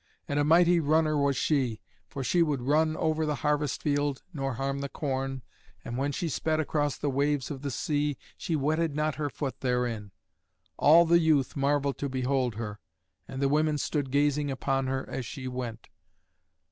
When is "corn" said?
4.89-5.43